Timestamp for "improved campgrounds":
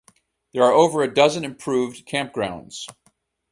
1.45-2.87